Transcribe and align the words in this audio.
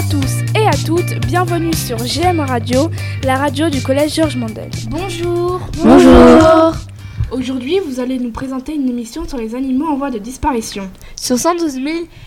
à 0.00 0.02
tous 0.04 0.58
et 0.58 0.66
à 0.66 0.70
toutes, 0.86 1.26
bienvenue 1.26 1.74
sur 1.74 1.98
GM 1.98 2.40
Radio, 2.40 2.90
la 3.22 3.36
radio 3.36 3.68
du 3.68 3.82
collège 3.82 4.14
Georges 4.14 4.36
Mandel. 4.36 4.70
Bonjour. 4.88 5.60
Bonjour. 5.76 6.72
Aujourd'hui, 7.30 7.80
vous 7.86 8.00
allez 8.00 8.18
nous 8.18 8.30
présenter 8.30 8.74
une 8.74 8.88
émission 8.88 9.28
sur 9.28 9.36
les 9.36 9.54
animaux 9.54 9.88
en 9.88 9.96
voie 9.98 10.10
de 10.10 10.18
disparition. 10.18 10.88
Sur 11.16 11.38
112 11.38 11.78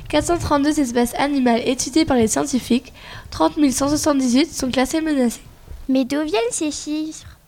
432 0.07 0.79
espèces 0.82 1.15
animales 1.18 1.64
étudiées 1.65 2.05
par 2.05 2.18
les 2.18 2.28
scientifiques, 2.28 2.93
30 3.32 3.54
178 3.71 4.54
sont 4.54 4.69
classées 4.69 5.01
menacées. 5.01 5.42
Mais 5.89 6.05
d'où 6.05 6.21
viennent 6.21 6.42
ces 6.51 6.69
chiffres? 6.69 7.39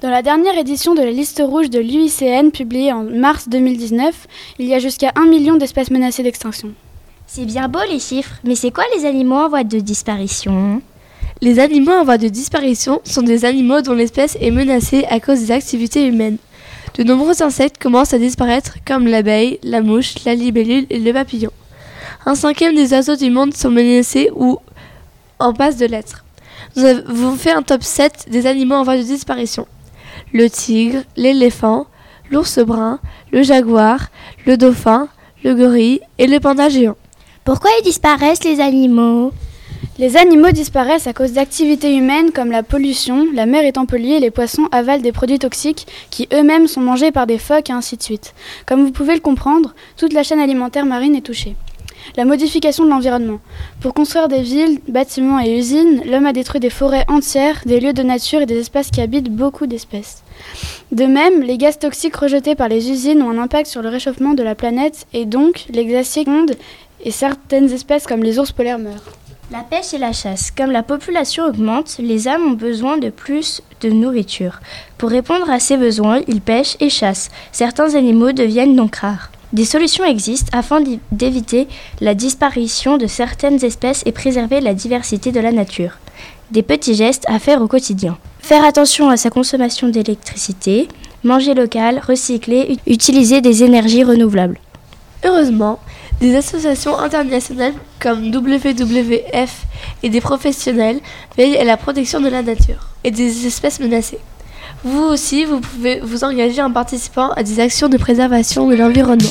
Dans 0.00 0.10
la 0.10 0.22
dernière 0.22 0.58
édition 0.58 0.96
de 0.96 1.02
la 1.02 1.12
liste 1.12 1.40
rouge 1.40 1.70
de 1.70 1.78
l'UICN 1.78 2.50
publiée 2.50 2.92
en 2.92 3.04
mars 3.04 3.48
2019, 3.48 4.26
il 4.58 4.66
y 4.66 4.74
a 4.74 4.80
jusqu'à 4.80 5.12
1 5.14 5.26
million 5.26 5.54
d'espèces 5.54 5.92
menacées 5.92 6.24
d'extinction. 6.24 6.74
C'est 7.34 7.46
bien 7.46 7.66
beau 7.66 7.78
les 7.88 7.98
chiffres, 7.98 8.34
mais 8.44 8.54
c'est 8.54 8.70
quoi 8.70 8.84
les 8.94 9.06
animaux 9.06 9.36
en 9.36 9.48
voie 9.48 9.64
de 9.64 9.78
disparition? 9.78 10.82
Les 11.40 11.60
animaux 11.60 11.92
en 11.92 12.04
voie 12.04 12.18
de 12.18 12.28
disparition 12.28 13.00
sont 13.04 13.22
des 13.22 13.46
animaux 13.46 13.80
dont 13.80 13.94
l'espèce 13.94 14.36
est 14.38 14.50
menacée 14.50 15.06
à 15.08 15.18
cause 15.18 15.40
des 15.40 15.50
activités 15.50 16.06
humaines. 16.06 16.36
De 16.98 17.04
nombreux 17.04 17.42
insectes 17.42 17.82
commencent 17.82 18.12
à 18.12 18.18
disparaître 18.18 18.76
comme 18.86 19.06
l'abeille, 19.06 19.58
la 19.62 19.80
mouche, 19.80 20.16
la 20.26 20.34
libellule 20.34 20.84
et 20.90 20.98
le 20.98 21.10
papillon. 21.10 21.50
Un 22.26 22.34
cinquième 22.34 22.74
des 22.74 22.92
oiseaux 22.92 23.16
du 23.16 23.30
monde 23.30 23.54
sont 23.54 23.70
menacés 23.70 24.28
ou 24.36 24.58
en 25.38 25.54
passe 25.54 25.78
de 25.78 25.86
l'être. 25.86 26.26
Nous 26.76 26.84
avons 26.84 27.36
fait 27.36 27.52
un 27.52 27.62
top 27.62 27.82
7 27.82 28.26
des 28.28 28.46
animaux 28.46 28.74
en 28.74 28.82
voie 28.82 28.98
de 28.98 29.02
disparition. 29.04 29.66
Le 30.34 30.50
tigre, 30.50 31.00
l'éléphant, 31.16 31.86
l'ours 32.30 32.58
brun, 32.58 33.00
le 33.32 33.42
jaguar, 33.42 34.08
le 34.44 34.58
dauphin, 34.58 35.08
le 35.42 35.54
gorille 35.54 36.00
et 36.18 36.26
le 36.26 36.38
panda 36.38 36.68
géant. 36.68 36.96
Pourquoi 37.44 37.72
ils 37.80 37.84
disparaissent 37.84 38.44
les 38.44 38.60
animaux? 38.60 39.32
Les 39.98 40.16
animaux 40.16 40.52
disparaissent 40.52 41.08
à 41.08 41.12
cause 41.12 41.32
d'activités 41.32 41.92
humaines 41.92 42.30
comme 42.30 42.52
la 42.52 42.62
pollution, 42.62 43.26
la 43.34 43.46
mer 43.46 43.64
étant 43.64 43.84
polluée, 43.84 44.20
les 44.20 44.30
poissons 44.30 44.68
avalent 44.70 45.02
des 45.02 45.10
produits 45.10 45.40
toxiques 45.40 45.88
qui 46.10 46.28
eux-mêmes 46.32 46.68
sont 46.68 46.80
mangés 46.80 47.10
par 47.10 47.26
des 47.26 47.38
phoques 47.38 47.68
et 47.68 47.72
ainsi 47.72 47.96
de 47.96 48.02
suite. 48.04 48.32
Comme 48.64 48.84
vous 48.84 48.92
pouvez 48.92 49.14
le 49.14 49.20
comprendre, 49.20 49.74
toute 49.96 50.12
la 50.12 50.22
chaîne 50.22 50.38
alimentaire 50.38 50.86
marine 50.86 51.16
est 51.16 51.26
touchée. 51.26 51.56
La 52.16 52.24
modification 52.24 52.84
de 52.84 52.90
l'environnement. 52.90 53.40
Pour 53.80 53.92
construire 53.92 54.28
des 54.28 54.42
villes, 54.42 54.78
bâtiments 54.86 55.40
et 55.40 55.58
usines, 55.58 56.02
l'homme 56.04 56.26
a 56.26 56.32
détruit 56.32 56.60
des 56.60 56.70
forêts 56.70 57.04
entières, 57.08 57.62
des 57.66 57.80
lieux 57.80 57.92
de 57.92 58.02
nature 58.02 58.40
et 58.40 58.46
des 58.46 58.58
espaces 58.58 58.90
qui 58.90 59.00
habitent 59.00 59.30
beaucoup 59.30 59.66
d'espèces. 59.66 60.22
De 60.92 61.06
même, 61.06 61.42
les 61.42 61.58
gaz 61.58 61.78
toxiques 61.78 62.16
rejetés 62.16 62.54
par 62.54 62.68
les 62.68 62.90
usines 62.90 63.22
ont 63.22 63.30
un 63.30 63.38
impact 63.38 63.68
sur 63.68 63.82
le 63.82 63.88
réchauffement 63.88 64.34
de 64.34 64.42
la 64.44 64.54
planète 64.54 65.06
et 65.12 65.26
donc 65.26 65.64
les 65.70 65.84
glaciers 65.86 66.24
fondent 66.24 66.56
et 67.02 67.10
certaines 67.10 67.70
espèces 67.72 68.06
comme 68.06 68.22
les 68.22 68.38
ours 68.38 68.52
polaires 68.52 68.78
meurent. 68.78 69.12
La 69.50 69.60
pêche 69.60 69.92
et 69.92 69.98
la 69.98 70.12
chasse. 70.12 70.50
Comme 70.50 70.70
la 70.70 70.82
population 70.82 71.44
augmente, 71.44 71.96
les 71.98 72.26
âmes 72.26 72.46
ont 72.46 72.56
besoin 72.56 72.96
de 72.96 73.10
plus 73.10 73.60
de 73.82 73.90
nourriture. 73.90 74.60
Pour 74.96 75.10
répondre 75.10 75.50
à 75.50 75.60
ces 75.60 75.76
besoins, 75.76 76.22
ils 76.26 76.40
pêchent 76.40 76.76
et 76.80 76.88
chassent. 76.88 77.28
Certains 77.50 77.94
animaux 77.94 78.32
deviennent 78.32 78.76
donc 78.76 78.96
rares. 78.96 79.30
Des 79.52 79.66
solutions 79.66 80.06
existent 80.06 80.56
afin 80.56 80.82
d'éviter 81.10 81.68
la 82.00 82.14
disparition 82.14 82.96
de 82.96 83.06
certaines 83.06 83.62
espèces 83.62 84.02
et 84.06 84.12
préserver 84.12 84.62
la 84.62 84.72
diversité 84.72 85.30
de 85.32 85.40
la 85.40 85.52
nature. 85.52 85.98
Des 86.50 86.62
petits 86.62 86.94
gestes 86.94 87.26
à 87.28 87.38
faire 87.38 87.60
au 87.60 87.68
quotidien. 87.68 88.16
Faire 88.40 88.64
attention 88.64 89.10
à 89.10 89.18
sa 89.18 89.28
consommation 89.28 89.88
d'électricité, 89.88 90.88
manger 91.24 91.52
local, 91.52 92.00
recycler, 92.06 92.78
utiliser 92.86 93.42
des 93.42 93.62
énergies 93.62 94.04
renouvelables. 94.04 94.58
Heureusement, 95.24 95.78
des 96.20 96.36
associations 96.36 96.98
internationales 96.98 97.74
comme 98.00 98.30
WWF 98.30 99.66
et 100.02 100.08
des 100.08 100.20
professionnels 100.20 101.00
veillent 101.36 101.56
à 101.56 101.64
la 101.64 101.76
protection 101.76 102.20
de 102.20 102.28
la 102.28 102.42
nature 102.42 102.88
et 103.04 103.10
des 103.10 103.46
espèces 103.46 103.80
menacées. 103.80 104.18
Vous 104.84 105.02
aussi, 105.02 105.44
vous 105.44 105.60
pouvez 105.60 106.00
vous 106.00 106.24
engager 106.24 106.62
en 106.62 106.72
participant 106.72 107.30
à 107.30 107.42
des 107.42 107.60
actions 107.60 107.88
de 107.88 107.96
préservation 107.96 108.68
de 108.68 108.74
l'environnement. 108.74 109.30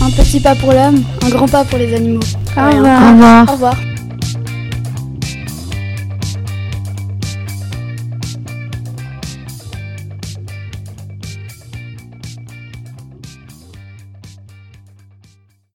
Un 0.00 0.10
petit 0.10 0.40
pas 0.40 0.54
pour 0.54 0.72
l'homme, 0.72 1.02
un 1.24 1.28
grand 1.28 1.48
pas 1.48 1.64
pour 1.64 1.78
les 1.78 1.94
animaux. 1.94 2.20
Au 2.56 2.70
revoir. 2.70 3.48
Au 3.48 3.52
revoir. 3.52 3.87